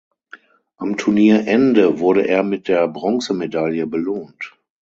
[0.77, 4.55] Am Turnierende wurde er mit der Bronzemedaille belohnt.